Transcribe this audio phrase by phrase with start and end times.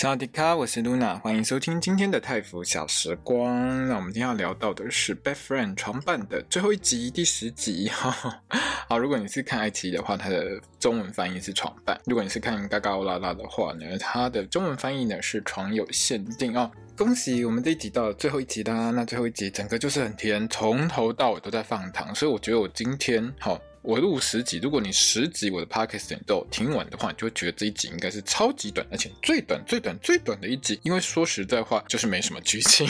[0.00, 3.86] 萨瓦迪卡，我是 Luna，欢迎收听今天的泰服小时光。
[3.86, 7.86] 那我们今天要聊到的是《Best Friend》床伴的最后一集，第十集。
[8.88, 16.70] 好，如果你是看爱奇艺的话，它的中文翻译是床伴；如果你是看嘎嘎欧拉拉的话呢，它的中文翻译呢是床友限定哦。
[16.96, 18.90] 恭喜我们这一集到了最后一集啦！
[18.92, 23.60] 那最后一集整个就是很甜，从头到尾都在放糖，所以我觉得我今天好。
[23.82, 30.78] 我录十集，如果你十集我的 podcast 你都听完的话，你就会觉得这一集应该是超级短，而且最短、最短、最短的一集。
[30.82, 32.86] 因为说实在话，就是没什么剧情。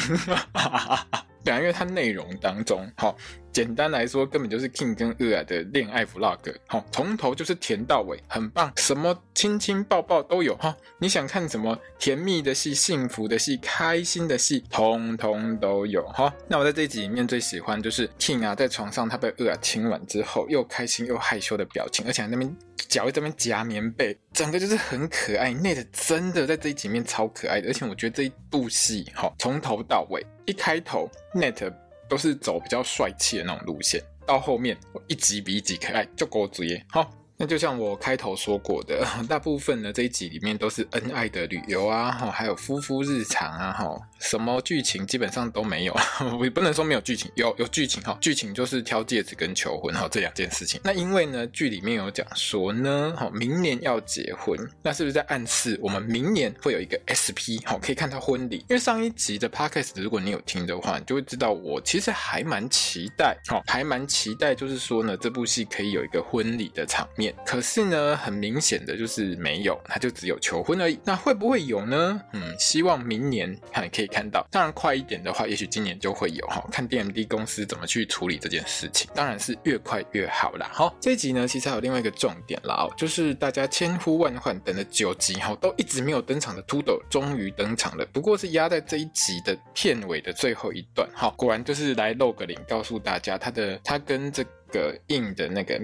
[1.44, 3.16] 对啊，因为它内容当中，好。
[3.52, 6.38] 简单来说，根本就是 King 跟 Ua 的恋爱 vlog，
[6.68, 10.72] 好，从头就是甜到尾，很棒，什么亲亲抱抱都有哈。
[11.00, 16.32] 你想看什么甜蜜的戏、幸福的戏、开心的戏，通通都有哈。
[16.46, 22.56] 那我在这集里面最喜欢就是 King 啊，在床上他被 Ua 亲完之后，又开心又害羞的表情，而且那边
[22.88, 25.52] 脚在那边夹棉被，整个就是很可爱。
[25.52, 31.72] Nate 真的在这一集里面超可爱的，而且我觉得这一部戏哈，从头到尾，一开头 net。
[32.08, 37.08] 都是走比较帅气的那种路线，到后面一集比一集可爱，就够直接好。
[37.36, 45.96] 那就像我开头说过的， 大部分呢这一集里面都是恩爱的旅游啊，哈，还有夫妇日常啊，哈，什么剧情基本上都没有，
[46.38, 50.80] 我也不能说没有剧情，有有剧情哈，剧情就是挑戒指跟求婚哈这两件事情。
[50.84, 58.58] 那因为呢剧里面有讲说呢，哈，明年要结婚，那是不是在暗示我们明年会有一个 SP，好，可以看到婚礼？
[58.68, 67.34] 因为上一集的 Podcast 如果你有听的话，你就会知道我其实还蛮期待，好，还蛮期待，就是说呢这部戏可以有一个婚礼的场面。
[67.46, 70.98] 可是呢，很明显的就是没有，它就只有求婚而已。
[71.04, 72.20] 那会不会有呢？
[72.32, 74.46] 嗯，希望明年看可以看到。
[74.50, 76.62] 当然快一点的话，也许今年就会有哈。
[76.70, 79.10] 看 DMD 公司怎么去处理这件事情。
[79.14, 80.68] 当然是越快越好啦。
[80.72, 88.06] 好，这一集呢，其实还有另外一个重点啦，就是大家千呼万唤等了九集哈，都一直没有登场的秃斗终于登场了。
[88.12, 91.08] 不过是压在这一集的片尾的最后一段。
[91.14, 95.78] 哈，果然就是来露个脸，告诉大家他的他跟这个 IN 的那个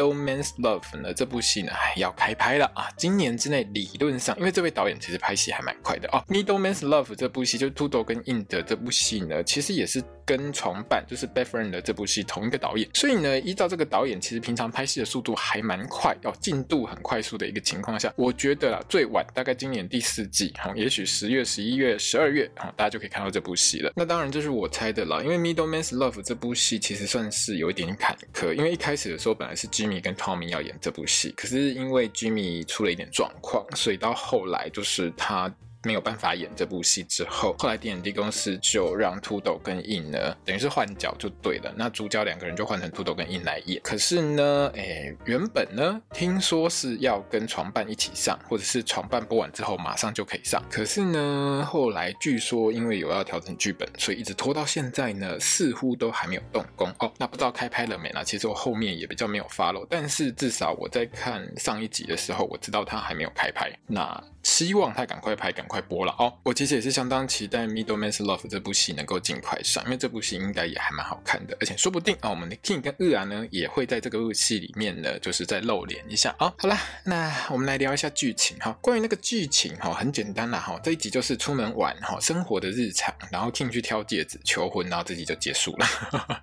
[0.00, 2.88] Middleman's Love 呢，这部戏呢还要开拍了啊！
[2.96, 6.24] 今年之内理论上，因为这位导演其实拍戏还蛮快的哦。
[6.28, 23.92] Middleman's Love 这部戏就是秃斗跟 IN 的这部戏呢，其实也是跟床伴就是 Befriend 的这部戏同一个导演，所以呢，依照这个导演其实平常拍戏的速度还蛮快哦，进度很快速的一个情况下，我觉得啦，最晚大概今年第四季哈，也许十月、十一月、十二月啊，大家就可以看到这部戏了。
[23.94, 35.52] 那当然这是我猜的啦，因为 Middleman's Love 这部戏其实算是有一点坎坷，因为一开始的时候本来是米跟汤米要演这部戏，可是因为吉米出了一点状况，所以到后来就是他。
[35.84, 41.72] 没有办法演这部戏之后，后来 DMD 公司就让秃斗跟印呢，等于是换角就对了。
[41.76, 43.80] 那主角两个人就换成秃斗跟印来演。
[43.82, 50.62] 可是呢，诶，原本呢，听说是要跟床伴一起上，或者是床伴播完之后马上就可以上。
[50.70, 57.12] 可是呢，后来据说因为有要调整剧本，所以一直拖到现在呢，似乎都还没有动工哦。
[57.16, 58.22] 那不知道开拍了没呢？
[58.24, 63.70] 其实我后面也比较没有 follow，但是至少我在看上一集的时候，我知道他还没有开拍。
[63.86, 66.36] 那希望他赶快拍，赶快播了哦！
[66.42, 76.34] 我其实也是相当期待《Middleman's Love》这部戏能够尽快上，因为这部戏应该也还蛮好看的，而且说不定啊、我们的 King 跟 Ua 呢也会在这个部戏里面呢，就是再露脸一下。
[76.40, 78.76] 哦，好啦，那我们来聊一下剧情哈。
[78.82, 85.86] 关于那个剧情哈，很简单啦哈，这一集就是出门玩哈，生活的日常，然后 King 去挑戒指求婚，然后这集就结束了。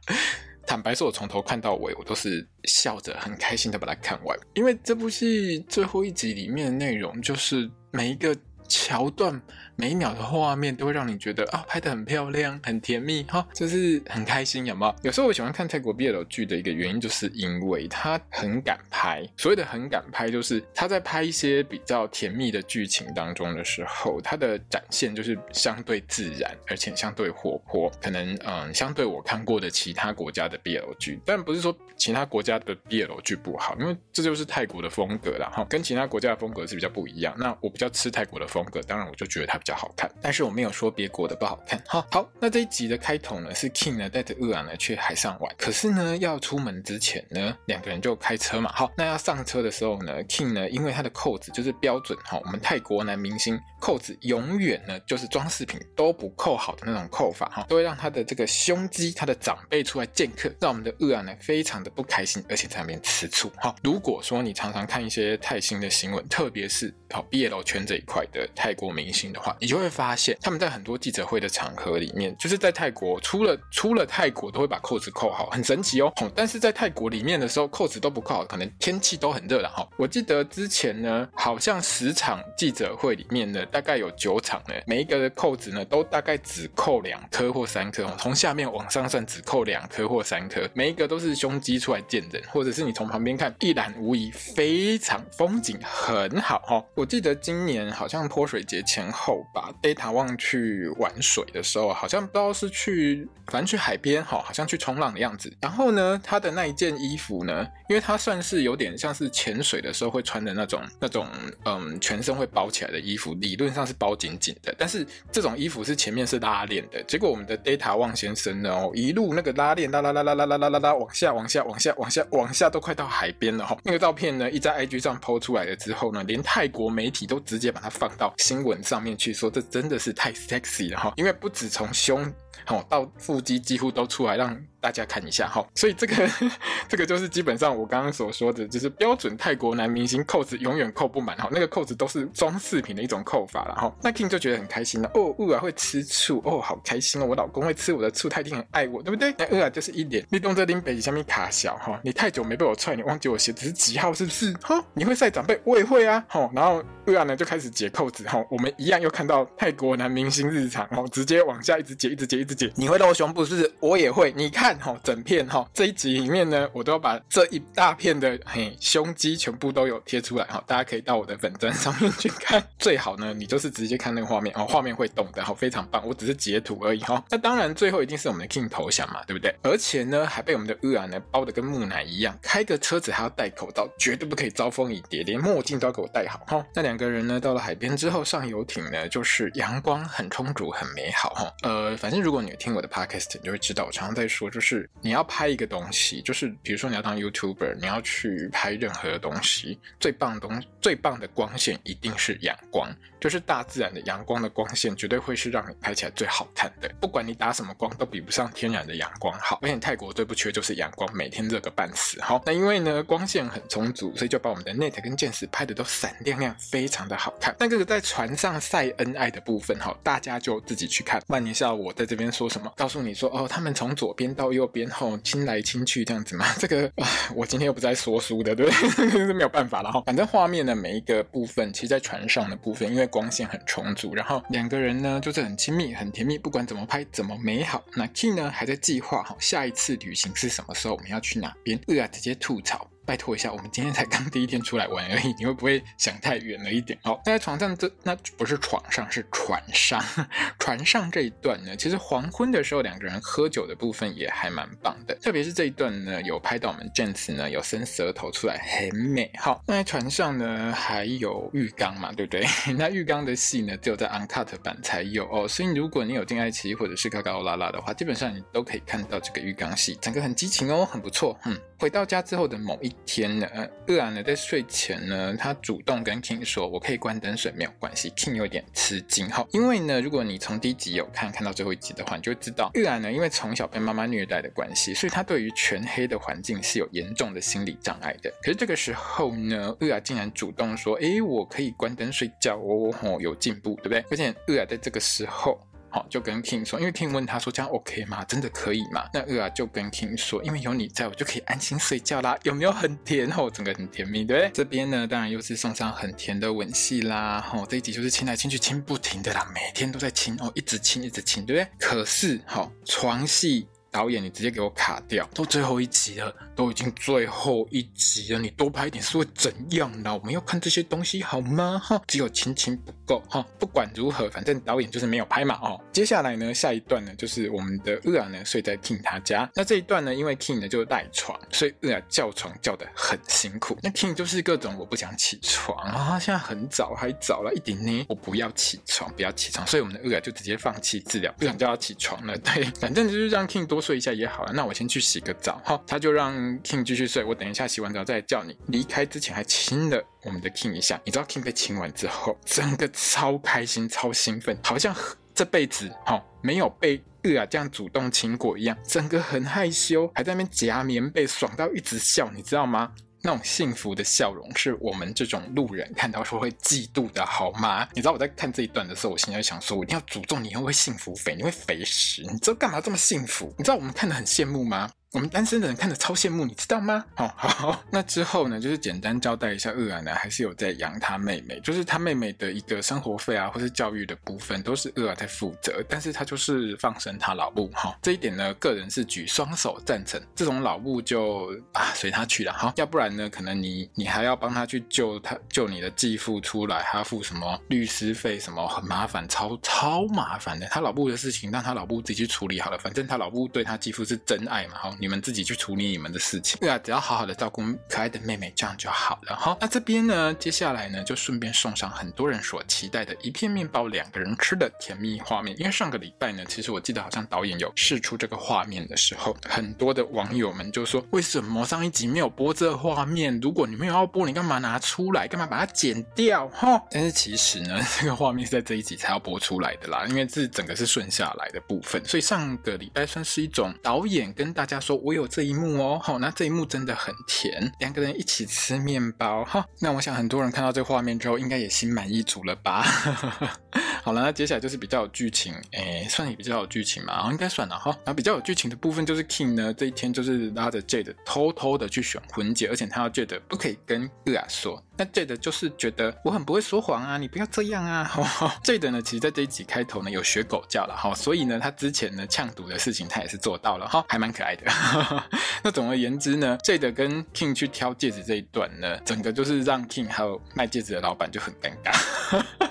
[0.66, 7.70] 坦白说，我从头看到尾，我都是笑着很开心的把它看完，因为这部戏最后一集里面的内容就是。
[7.90, 8.36] 每一个
[8.68, 9.42] 桥段。
[9.80, 14.96] 每一秒的画面都会让你觉得啊，拍的很漂亮，很甜蜜哈，就是很开心，有没有？
[15.04, 19.24] 有时候我喜欢看泰国 BL 剧的一个原因，就是因为他很敢拍。
[19.38, 27.92] 所谓的很敢拍，就是他在拍一些比较甜蜜的剧情当中的时候，他的展现就是相对自然，而且相对活泼。
[28.02, 37.36] 可能嗯，相对我看过的其他国家的 BL 剧，但不是说其他国家的 BL 剧不好，因为这就是泰国的风格啦哈，跟其他国家的风格是比较不一样。
[37.38, 40.10] 那我比较吃泰国的风风格，当然我就觉得它比较好看。
[40.22, 41.82] 但是我没有说别国的不好看。
[41.88, 48.72] 哈，好，那这一集的开头呢，是 King 呢带着 Ua 呢去海上玩，可是呢要出门之前呢，两个人就开车嘛。
[48.74, 63.52] 好，那要上车的时候呢，King 呢因为他的扣子就是标准哈，我们泰国男明星扣子永远呢就是装饰品都不扣好的那种扣法哈，都会让他的这个胸肌，他的长辈出来见客，让我们的 Ua 呢非常的不开心，而且在那边吃醋。
[63.58, 76.12] 好，如果说你常常看一些泰星的新闻，特别是好 BL 圈这一块的泰国明星的话，你就会发现他们在很多记者会的场合里面，就是在泰国出了出了泰国都会把扣子扣好，很神奇哦。
[76.36, 79.88] 但是在泰国里面的时候，扣子都不扣好，可能天气都很热了哈。
[79.98, 96.84] 我记得之前呢，好像十场记者会里面呢，大概有九场呢，每一个的扣子呢都大概只扣两颗或三颗，从下面往上算只扣两颗或三颗，每一个都是胸肌出来见人，或者是你从旁边看一览无遗，非常风景很好哈。
[96.96, 105.52] 我记得今年好像泼水节前后吧，Data 忘去玩水的时候，好像不知道是去，反正去海边哈，好像去冲浪的样子。
[105.60, 111.26] 然后呢，他的那一件衣服呢，因为他算是有点像是潜水的时候会穿的那种那种
[111.66, 114.72] 嗯，全身会包起来的衣服，理论上是包紧紧的。
[114.78, 123.76] 但是这种衣服是前面是拉链的，结果我们的 Data 旺先生呢，哦，一路那个拉链拉拉拉拉拉拉拉拉拉往下往下往下往下往下都快到海边了哈。
[123.84, 132.34] 那个照片呢，一在 IG 上 PO 出来了之后呢，连泰国媒体都直接把它放到新闻上面去说，这真的是太 sexy 了哈，因为不止从胸。
[132.66, 135.66] 好，到腹肌几乎都出来，让大家看一下哈。
[135.76, 136.30] 所以这个
[136.88, 143.94] 这个就是基本上我刚刚所说的，就是标准泰国男明星扣子永远扣不满哈，那个扣子都是装饰品的一种扣法了哈。
[144.02, 149.34] 那 King 就觉得很开心了，哦，Ua 会吃醋哦，好开心哦，我老公会吃我的醋，他一定很爱我，对不对？
[149.38, 154.52] 那 Ua 就是一脸，你动这拎北极下面卡小哈，你太久没被我踹，你忘记我鞋子是几号是不是？
[154.62, 156.24] 哈，你会晒长辈，我也会啊。
[156.28, 162.72] 好，然后 Ua 呢就开始解扣子哈，我们一样又看到泰国男明星日常哦，直接往下一直解，一直解，一自己。
[162.76, 163.74] 你会露胸部是不是？
[163.80, 164.34] 我也会。
[164.36, 172.64] 你看哈，整片哈这一集里面呢，我都要把这一大片的嘿胸肌全部都有贴出来哈，大家可以到我的粉专上面去看。
[172.80, 176.06] 最好呢，你就是直接看那个画面哦，画面会动的，好，非常棒。
[176.08, 177.24] 我只是截图而已哈。
[177.30, 179.54] 那当然，最后一定是我们的 King 投降嘛，对不对？
[179.64, 186.66] 而且呢，还被我们的 Ua 呢包的跟木乃一样，开个车子还要戴口罩，绝对不可以招蜂引蝶，连墨镜都要给我戴好哈。
[186.74, 191.54] 那两个人呢，到了海边之后上游艇呢，就是阳光很充足，很美好哈。
[191.64, 202.90] 呃，反正如果你听我的 podcast，你就会知道我常常在说，就是你要拍一个东西，就是比如说你要当 YouTuber，你要去拍任何的东西，最棒的东，最棒的光线一定是阳光，
[203.20, 206.90] 就是大自然的阳光的光线，绝对会是让你拍起来最好看的。
[207.00, 209.60] 不管你打什么光，都比不上天然的阳光好。
[209.62, 212.22] 而且泰国最不缺就是阳光，每天热个半死。
[212.22, 217.56] 好，那因为呢光线很充足，所以就把我们的 Net 跟剑石拍的都闪亮亮，非常的好看。
[217.60, 221.22] 那这个在船上晒恩爱的部分，哈，大家就自己去看。
[221.28, 226.46] 万年下我在这边说什么，告诉你说哦，他们从左边到右边后亲来亲去这样子嘛。
[226.60, 226.92] 这个
[227.36, 229.10] 我今天又不在说书的，对不对？
[229.28, 230.02] 是没有办法了哈。
[230.06, 237.84] 反正画面的每一个部分，其实在船上的部分，因为光线很充足，然后两个人呢就是很亲密、很甜蜜，不管怎么拍怎么美好。
[237.96, 242.90] 那 King 呢还在计划哈下一次旅行是什么时候，我们要去哪边对啊直接吐槽。
[243.08, 247.00] 拜托一下，我们今天才刚第一天出来玩而已，你会不会想太远了一点？
[247.04, 250.04] 好，那在床上这那不是床上，是船上。
[250.60, 259.32] 船上这一段呢，其实黄昏的时候两个人喝酒的部分也还蛮棒的，特别是这一段呢，有拍到我们 James 呢有伸舌头出来，很美。
[259.38, 262.46] 好，那在船上呢还有浴缸嘛，对不对？
[262.78, 271.40] 那浴缸的戏呢只有在 Uncut 版才有哦，所以如果你有进爱奇艺或者是高高拉拉的话，基本上你都可以看到这个浴缸戏，整个很激情哦，很不错。
[271.46, 273.48] 嗯，回到家之后的某一天呢
[273.88, 278.10] ，Ua 呢在睡前呢，他主动跟 King 说：“我可以关灯睡，没有关系。
[278.12, 288.30] ”King 有点吃惊哈，因为呢，如果你从第一集有看看到最后一集的话，你就知道 Ua 呢，因为从小被妈妈虐待的关系，所以他对于全黑的环境是有严重的心理障碍的。
[288.42, 295.60] 可是这个时候呢，Ua 竟然主动说：“诶，我可以关灯睡觉哦，哦，有进步，对不对？”而且 Ua 在这个时候。
[295.90, 298.24] 好，就跟 King 说，因为 King 问他说：“这样 OK 吗？
[298.26, 302.38] 真的可以吗？”那二啊就跟 King 说：“因为有你在，我就可以安心睡觉啦。
[302.44, 303.30] 有没有很甜？
[303.32, 304.52] 哦，整个很甜蜜，对不对？
[304.54, 307.50] 这边呢，当然又是送上很甜的吻戏啦。
[307.54, 311.72] 哦，这一集就是亲来亲去，亲不停的啦，每天都在亲哦，一直亲，一直亲，对不对？
[311.80, 313.68] 可是，好，床戏。
[313.98, 320.14] 导演，你直接给我卡掉，都最后一集了，都已经最后一集了，你多拍一点是会怎样呢？
[320.16, 321.82] 我们要看这些东西好吗？
[321.84, 323.44] 哈，只有亲情不够哈。
[323.58, 325.82] 不管如何，反正导演就是没有拍嘛哦。
[325.92, 329.50] 接下来呢，下一段呢，就是我们的厄尔呢睡在 King 他家。
[329.56, 333.76] 那这一段呢，因为 King 呢就赖床，所以厄尔叫床叫的很辛苦。
[333.82, 339.66] 那 King 就是各种我不想起床啊，现在很早还早了一点呢，我不要起床，不要起床。
[339.66, 342.38] 所以我们的厄尔就直接放弃治疗，不想叫他起床了。
[342.38, 344.52] 对，反正就是让 King 多睡一下也好了。
[344.54, 348.58] 那我先去洗个澡哈，他就让 King 继续睡，我等一下洗完澡再叫你。
[348.68, 354.94] 离开之前还亲了我们的 King 一下，你知道 King 被亲完之后，整个超开心、超兴奋，好像
[355.34, 362.92] 这辈子哈没有被厄尔这样主动亲过一样，整个很害羞，还在那边夹棉被，爽到一直笑，你知道吗？
[363.22, 367.88] 那种幸福的笑容是我们这种路人看到说会嫉妒的，好吗？
[367.94, 373.54] 你知道我在看这一段的时候，我心里想说，我一定要诅咒你，以后会幸福肥，你会肥死，你知道干嘛这么幸福？
[373.58, 374.90] 你知道我们看的很羡慕吗？
[375.14, 377.06] 我们单身的人看着超羡慕，你知道吗？
[377.16, 404.97] 哦，好，好 那之后呢，就是简单交代一下，厄尔呢还是有在养他妹妹，就是他妹妹的一个生活费啊，或是教育的部分，都是厄尔在负责，但是他就是放生他老布，哈、哦，这一点呢，个人是举双手赞成，这种老布就啊随他去了，哈，要不然呢，可能你你还要帮他去救他救你的继父出来，还付什么律师费什么，很麻烦，超超麻烦的，他老布的事情让他老布自己去处理好了，反正他老布对他继父是真爱嘛，哈。
[405.00, 409.58] 你们自己去处理你们的事情，对啊，只要好好的照顾可爱的妹妹，这样就好了哈。
[409.60, 415.58] 那这边呢，接下来呢，就顺便送上很多人所期待的一片面包，两个人吃的甜蜜画面。
[415.60, 423.40] 因为上个礼拜呢，其实我记得好像导演有试出这个画面的时候，很多的网友们就说，为什么上一集没有播这画面？
[423.40, 425.28] 如果你没有要播，你干嘛拿出来？
[425.28, 426.48] 干嘛把它剪掉？
[426.50, 426.82] 哈！
[426.92, 435.28] 但是其实呢， 这个画面是在这一集才要播出来的啦，因为这整个是顺下来的部分，所以上个礼拜算是一种导演跟大家说，我有。
[435.28, 442.82] 这一幕哦，好，那这一幕真的很甜，两个人一起吃面包，哈，那我想很多人看到这画面之后，应该也心满意足了吧？
[444.04, 447.92] 好了，那接下来就是比较有剧情，诶，算也比较有剧情嘛，应该算了哈。
[448.06, 454.82] 然后比较有剧情的部分就是 King 呢，这一天就是拉着 Jade 偷偷的去选婚戒，而且他要 Jade 不可以跟厄尔说。
[454.98, 458.10] 那 Jade 就是觉得我很不会说谎啊，你不要这样啊。
[458.64, 464.66] Jade 呢，其实在这一集开头呢有学狗叫了哈，所以呢他之前呢呛赌的事情他也是做到了哈，还蛮可爱的。
[465.64, 472.67] 那总而言之呢，Jade 跟 King 去挑戒指这一段呢，整个就是让 King 还有卖戒指的老板就很尴尬。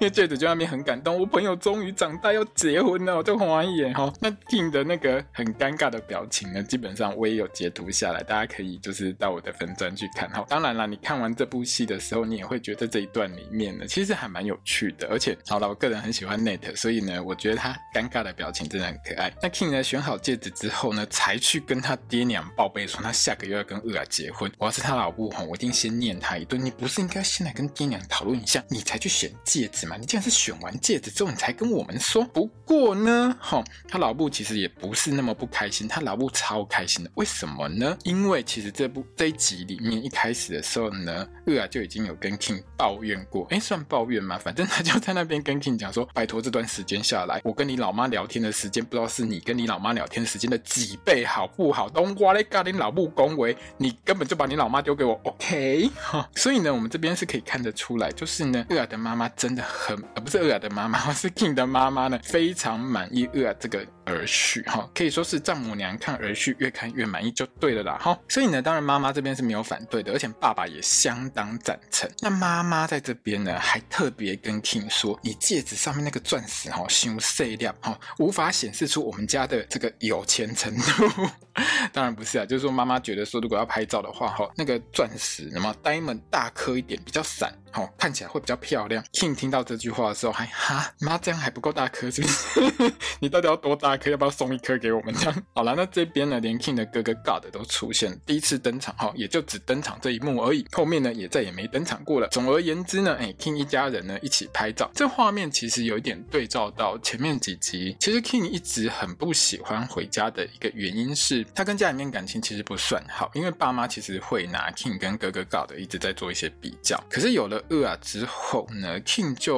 [0.00, 4.12] 因为 Jade 就那边很感动，我朋友终于长大要结婚了，我就红完眼哈。
[4.20, 10.44] 那 King 的那个很尴尬的表情呢，基本上我也有截图下来，大家可以就是到我的粉专去看哈。
[10.48, 15.08] 当然啦，你看完这部戏的时候，你也会觉得这一段里面呢，其实还蛮有趣的。
[15.08, 19.32] 而且好了，我个人很喜欢 Nate，所以呢，我觉得他尴尬的表情真的很可爱。
[19.42, 24.50] 那 King 呢选好戒指之后呢，才去跟他爹娘报备说他下个月要跟厄尔结婚。
[24.58, 26.62] 我要是他老母哈，我一定先念他一顿。
[26.62, 29.95] 你不是应该先来跟爹娘讨论一下，你才去选戒指吗？
[29.96, 32.24] 你竟然是选完戒指之后，你才跟我们说。
[32.24, 37.10] 不过呢，哈，他老布其实也不是那么不开心，他老布超开心的。
[37.14, 37.96] 为什么呢？
[38.04, 44.38] 因为其实这部这一集里面一开始的时候呢，厄尔就已经有跟 King 抱怨过，哎，算抱怨吗？
[44.38, 51.88] 反正他就在那边跟 King 讲说，拜托这段时间下来，我跟你老妈聊天的时间，不知道是你跟你老妈聊天时间的几倍，好不好？
[51.88, 55.90] 东瓜嘞，嘎你老布恭维，你根本就把你老妈丢给我，OK？
[55.96, 59.64] 哈，所以呢，我们这边是可以看得出来，就是呢，厄尔的妈妈真的。
[59.76, 68.18] 很不是厄尔的妈妈， 是 King 的妈妈呢，非常满意厄尔这个儿婿哈，可以说是丈母娘看儿婿越看越满意就对了啦哈。
[68.28, 72.10] 所以呢，当然妈妈这边是没有反对的，而且爸爸也相当赞成。
[72.20, 76.88] 那妈妈在这边呢，还特别跟 King 说：“你戒指上面那个钻石哈，太
[77.20, 81.28] 细粒哈，无法显示出我们家的这个有钱程度。
[81.92, 87.52] ”当然不是啊，就是说妈妈觉得说，如果要拍照的话哈，那个钻石那么 diamond 大颗一点，比较闪。
[87.72, 89.04] 哦，看起来会比较漂亮。
[89.12, 92.60] King 听到这句话的时候还，哈妈这样还不够大颗是不是？
[93.18, 94.10] 你到底要多大颗？
[94.10, 95.12] 要不要送一颗给我们？
[95.14, 102.28] 这样 好了，那这边呢，连 King 的哥哥 God 都出现，第一次登场哈，也就只登场这一幕而已，后面呢也再也没登场过了。
[102.28, 107.96] 总而言之呢，哎，King 一家人呢一起拍照，这画面其实有一点对照到前面几集。
[107.98, 117.02] 其实 King 一直很不喜欢回家的一个原因是，他跟家里面感情其实不算好，因为爸妈其实会拿 King 跟哥哥 God 一直在做一些比较。
[117.08, 119.55] 可是有了厄尔之后呢，King 就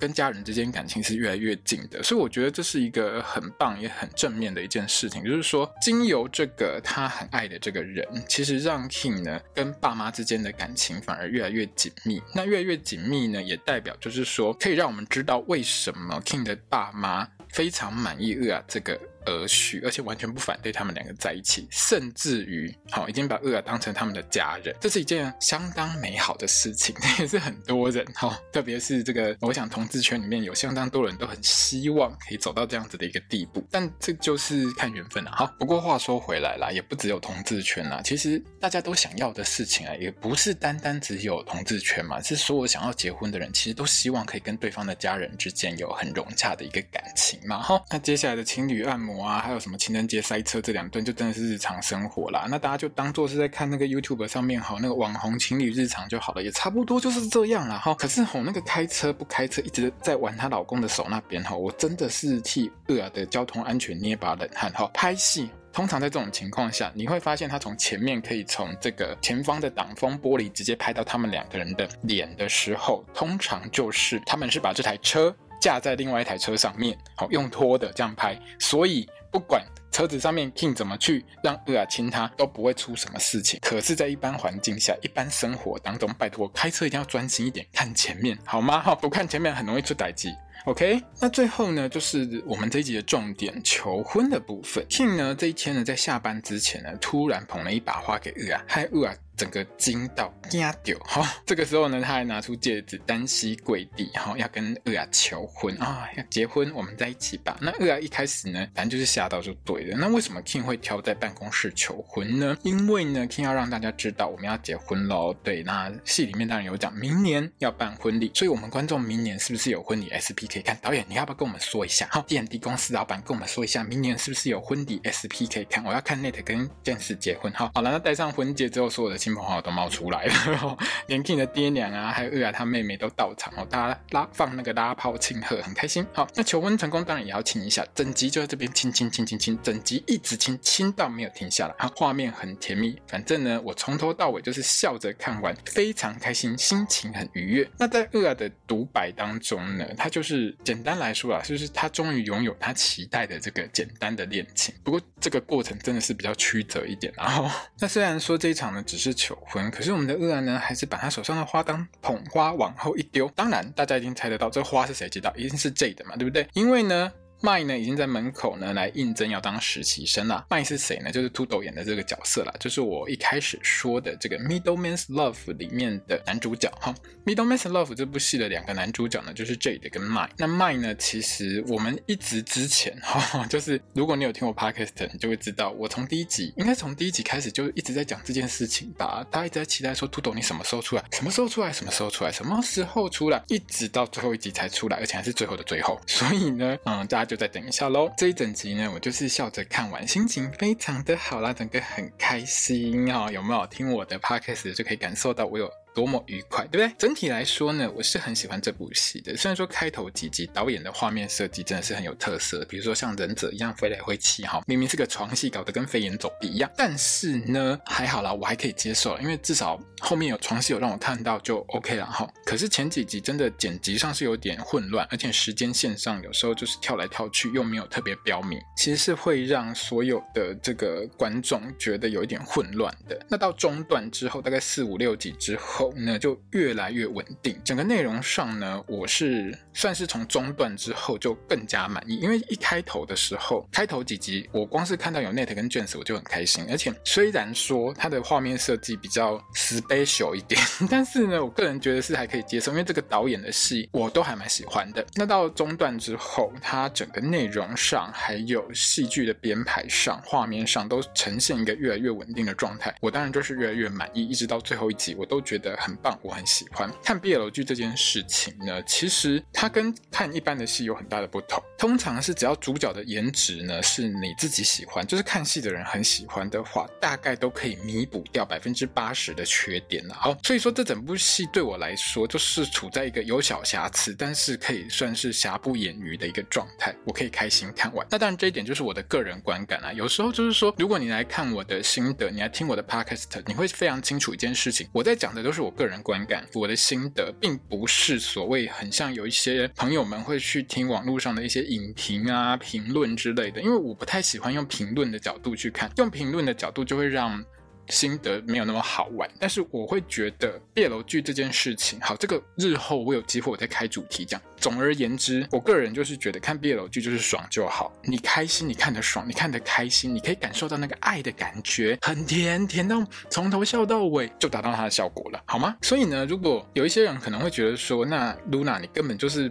[0.00, 12.22] 跟家人之间感情是越来越近的，所以我觉得这是一个很棒也很正面的一件事情，就是说，经由这个他很爱的这个人，其实让 King 呢跟爸妈之间的感情反而越来越紧密。
[12.34, 35.46] 那越来越紧密呢，也代表就是说，可以让我们知道为什么 King 的爸妈非常满意厄啊这个而许，而且完全不反对他们两个在一起，甚至于好已经把厄尔当成他们的家人，这是一件相当美好的事情， 也是很多人哈，特别是这个，我想同志圈里面有相当多人都很希望可以走到这样子的一个地步，但这就是看缘分了哈。
[35.58, 47.82] 不过话说回来啦，也不只有同志圈啦，其实大家都想要的事情啊，也不是单单只有同志圈嘛，是所有想要结婚的人，其实都希望可以跟对方的家人之间有很融洽的一个感情嘛哈。
[47.90, 52.46] 那接下来的情侣按摩啊，还有什么情人节塞车这两顿，就真的是日常生活啦。
[52.50, 57.94] 那大家就当做是在看那个 YouTube 上面哈，那个网红情侣日常就好了，也差不多就是这样啦哈。
[57.94, 64.90] 可是吼，那个开车不开车，一直在玩她老公的手那边哈，我真的是替厄尔的交通安全捏把冷汗哈。
[64.92, 75.34] 拍戏通常在这种情况下，你会发现他从前面可以从这个前方的挡风玻璃直接拍到他们两个人的脸的时候，通常就是他们是把这台车。
[75.60, 83.60] 架在另外一台车上面，好用拖的这样拍，所以不管车子上面 King 怎么去让厄尔亲他，都不会出什么事情。
[83.60, 88.80] 可是，在一般环境下、一般生活当中，拜托开车一定要专心一点，看前面好吗？
[88.80, 90.28] 哈，不看前面很容易出代志。
[90.66, 94.84] OK，那最后呢，就是我们这一集的重点——求婚的部分。
[94.90, 99.16] King 呢，这一天呢，在下班之前呢，突然捧了一把花给厄尔，害厄尔。
[99.40, 107.56] 整个惊到惊掉 哈，这个时候呢，他还拿出戒指，单膝跪地，哈，要跟厄雅求婚啊，要结婚，我们在一起吧。
[107.62, 109.96] 那厄雅一开始呢，反正就是吓到就对了。
[109.96, 112.54] 那为什么 King 会挑在办公室求婚呢？
[112.64, 115.32] 因为呢，King 要让大家知道我们要结婚喽。
[115.42, 120.76] 对，那戏里面当然有讲明年要办婚礼，所以我们观众明年是不是有婚礼 SP 可以看？
[120.82, 122.06] 导演，你要不要跟我们说一下？
[122.10, 125.82] 好，D&D 公司老板跟我们说一下，明年是不是有婚礼 SP 可以看？
[125.82, 127.50] 我要看 Nate 跟剑士结婚。
[127.54, 136.06] 好，好了，那戴上婚戒之后，所有的亲朋好友都冒出来了， 连 King 的爹娘啊，还有厄尔他妹妹都到场哦，大家拉放那个拉炮庆贺，很开心。
[136.12, 137.86] 好，那求婚成功，当然也要亲一下。
[137.94, 141.74] 整集就在这边亲亲亲亲亲，整集一直亲，亲到没有停下来。
[141.78, 142.98] 好，画面很甜蜜。
[143.06, 147.70] 反正呢，我从头到尾就是笑着看完，非常开心，心情很愉悦。
[147.78, 154.74] 那在厄尔的独白当中呢，他就是简单来说啊，就是他终于拥有他期待的这个简单的恋情。
[154.82, 157.12] 不过这个过程真的是比较曲折一点。
[157.16, 163.30] 然后，那虽然说这一场呢只是求婚，可是我们的厄尔呢，还是把他手上的花当捧花往后一丢。
[163.36, 165.30] 当然，大家已经猜得到，这花是谁接到？
[165.36, 166.48] 一定是 J 的嘛，对不对？
[166.54, 167.12] 因为呢。
[167.42, 170.46] 麦呢已经在门口呢来应征要当实习生了。
[170.50, 171.10] 麦是谁呢？
[171.10, 176.94] 就是秃斗演的这个角色啦，就是我一开始说的这个《Middleman's Love》里面的男主角哈。
[177.34, 180.28] 《Middleman's Love》这部戏的两个男主角呢，就是 Jade 跟麦。
[180.36, 189.26] 那麦呢，其实我们一直之前哈，就是如果你有听我 Podcast，你就会知道，我从第一集，应该从第一集开始就一直在讲这件事情吧。
[189.30, 191.04] 大家一直在期待说，秃斗你什么时候出来？
[191.12, 191.72] 什么时候出来？
[191.72, 192.30] 什么时候出来？
[192.30, 193.42] 什么时候出来？
[193.48, 195.98] 一直到最后一集才出来，而且还是最后的最后。
[196.06, 197.29] 所以呢，嗯，大家。
[197.30, 198.12] 就再等一下喽。
[198.16, 203.30] 这一整集呢，我就是笑着看完，心情非常的好啦，整个很开心啊。
[203.30, 205.70] 有没有听我的 podcast 就可以感受到我有。
[205.94, 206.94] 多么愉快，对不对？
[206.98, 209.36] 整体来说呢，我是很喜欢这部戏的。
[209.36, 216.70] 虽然说开头几集导演的画面设计真的是很有特色，比如说像忍者一样飞来飞去，哈，明明是个床戏，搞得跟飞檐走壁一样。
[216.76, 222.28] 但是呢，还好啦，我还可以接受，因为至少后面有床戏有让我看到就 OK 了哈。
[222.44, 233.18] 可是前几集真的剪辑上是有点混乱，而且时间线上有时候就是跳来跳去，又没有特别标明，其实是会让所有的这个观众觉得有一点混乱的。
[233.28, 235.79] 那到中段之后，大概四五六集之后。
[235.80, 237.58] 后呢，就越来越稳定。
[237.64, 242.16] 整个内容上呢，我是算是从中段之后就更加满意。
[242.16, 246.66] 因为一开头的时候，开头几集我光是看到有 Nate 跟 James 我就很开心。
[246.68, 252.72] 而且虽然说它的画面设计比较 special 一点， 但是呢，我个人觉得是还可以接受。
[252.72, 255.02] 因为这个导演的戏我都还蛮喜欢的。
[255.14, 262.94] 那到中段之后，它整个内容上还有戏剧的编排上、画面上都呈现一个越来越稳定的状态。
[263.00, 265.69] 我当然就是越来越满意，一直到最后一集，我都觉得。
[265.76, 268.82] 很棒，我很喜欢看 BL 剧这件事情呢。
[268.84, 271.62] 其实它跟看一般的戏有很大的不同。
[271.78, 280.14] 通常是只要主角的颜值呢是你自己喜欢，就是看戏的人很喜欢的话，大概都可以弥补掉百分之八十的缺点了。
[280.14, 288.06] 好，所以说这整部戏对我来说就是处在一个有小瑕疵，但是可以算是瑕不掩瑜的一个状态，我可以开心看完。
[288.10, 289.92] 那当然这一点就是我的个人观感啊。
[289.92, 295.59] 有时候就是说，如果你来看我的心得，你来听我的 podcast，你会非常清楚一件事情，我在讲的都是。
[295.60, 307.44] 我个人观感，我的心得，并不是所谓很像有一些朋友们会去听网络上的一些影评啊、评论之类的，因为我不太喜欢用评论的角度去看，用评论的角度就会让。
[307.90, 314.40] 心得没有那么好玩，但是我会觉得 BL 剧这件事情，好，这个日后我有机会我再开主题讲。
[314.56, 325.76] 总而言之，我个人就是觉得看 BL 剧就是爽就好，你开心，你看得爽，你看得开心，你可以感受到那个爱的感觉，很甜，甜到从头笑到尾，就达到它的效果了，好吗？
[325.82, 329.50] 所以呢，如果有一些人可能会觉得说，那 Luna 你根本就是。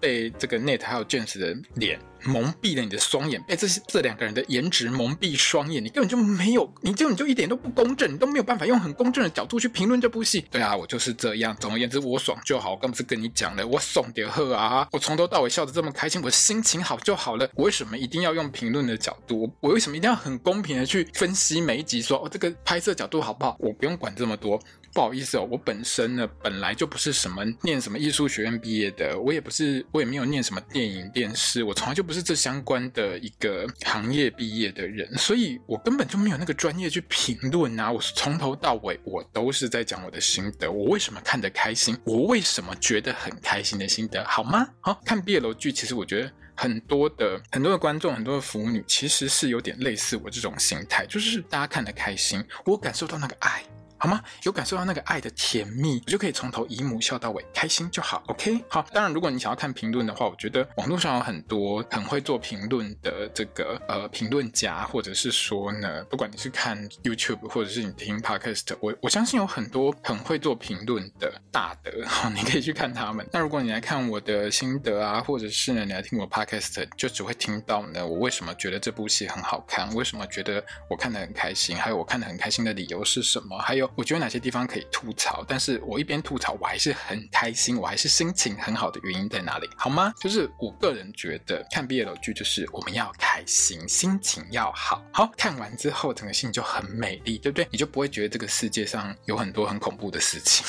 [0.00, 10.44] 被这个 Nate 还有 James 的脸蒙蔽了你的双眼，被这些这两个人的颜值蒙蔽双眼，你根本就没有，你就你就一点都不公正，你都没有办法用很公正的角度去评论这部戏。
[10.50, 11.56] 对啊，我就是这样。
[11.58, 12.72] 总而言之，我爽就好。
[12.72, 14.86] 我刚不是跟你讲了，我爽点喝啊！
[14.92, 17.48] 我从头到尾笑得这么开心，我心情好就好了。
[17.54, 19.50] 我为什么一定要用评论的角度？
[19.60, 23.56] 我为什么一定要很公平的去分析每一集，说哦这个拍摄角度好不好？
[23.58, 24.60] 我不用管这么多。
[24.92, 37.90] 不好意思哦，我本身呢本来就不是什么念什么艺术学院毕业的，我也不是，我也没有念什么电影电视，我从来就不是这相关的一个行业毕业的人，所以我根本就没有那个专业去评论啊。
[37.90, 44.66] 我是从头到尾我都是在讲我的心得，我为什么看得开心，我为什么觉得很开心的心得，好吗？
[44.80, 53.62] 好，看 BL 剧，其实我觉得很多的很多的观众，很多的腐女其实是有点类似我这种心态，就是大家看得开心，我感受到那个爱。
[54.00, 54.18] 好吗？
[54.44, 58.22] 有感受到那个爱的甜蜜，我就可以从头姨母笑到尾，开心就好。
[58.28, 58.80] OK，好。
[58.94, 73.28] 当然，如果你想要看评论的话，我觉得网络上有很多很会做评论的这个呃评论家，或者是说呢，不管你是看 YouTube 或者是你听 Podcast，我我相信有很多很会做评论的大德，好，你可以去看他们。
[73.30, 83.89] 那如果你来看我的心得啊，或者是呢，你来听我 Podcast，就只会听到呢，我为什么觉得这部戏很好看，为什么觉得我看得很开心，还有我看得很开心的理由是什么，还有。
[83.94, 89.68] 我觉得哪些地方可以吐槽，但是我一边吐槽，我还是很开心，我还是心情很好的原因在哪里？
[89.76, 90.12] 好吗？
[90.20, 97.66] 就是我个人觉得看 BL 剧就是我们要开心，心情要好，好，看完之后整个心情就很美丽，对不对？
[97.70, 100.64] 你就不会觉得这个世界上有很多很恐怖的事情。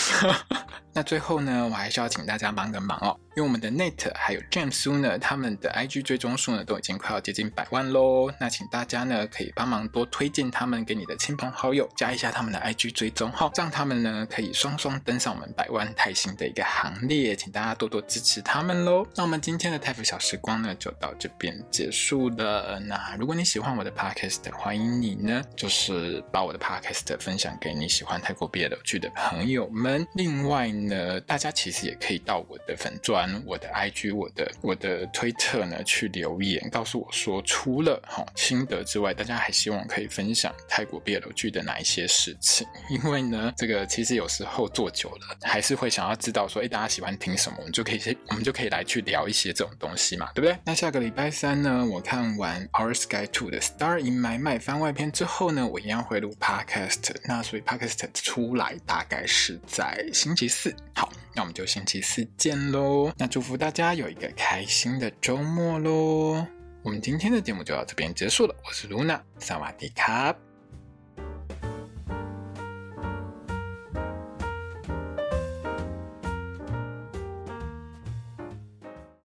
[0.94, 3.18] 那最后呢，我还是要请大家帮个忙哦。
[3.36, 8.30] 因为我们的 Nate 还有 James Su 呢，他们的 IG 追踪数呢都已经快要接近百万喽。
[8.40, 17.36] 那请大家呢可以帮忙多推荐他们给你的亲朋好友，加一下他们的 IG 追踪号，让他们呢可以双双登上我们百万泰星的一个行列。
[17.36, 19.08] 请大家多多支持他们喽。
[19.16, 22.80] 那我们今天的泰服小时光呢就到这边结束了。
[22.80, 30.06] 那如果你喜欢我的 Podcast，欢迎你呢就是把我的 Podcast 分享给你喜欢泰国 BL 剧的朋友们。
[30.16, 42.68] 另外呢，大家其实也可以到我的粉钻我的 IG，我的我的推特呢，去留言告诉我说，除了哈心得之外，大家还希望可以分享泰国 BL 剧的哪一些事情？
[42.90, 50.58] 因为呢，这个其实有时候做久了，还是会想要知道说，哎，大家喜欢听什么，我们就可以先，我们就可以来去聊一些这种东西嘛，对不对？
[50.64, 60.76] 那下个礼拜三呢，我看完 Our Sky Two 的 Star in My Mind 番外篇之后呢，我一样会录 Podcast，那所以 Podcast 出来大概是在星期四。
[60.96, 61.12] 好。
[61.34, 63.12] 那我们就星期四见喽！
[63.18, 66.46] 那祝福大家有一个开心的周末喽！
[66.84, 70.36] 我们今天的节目就到这边结束了，我是 Luna，萨瓦迪卡。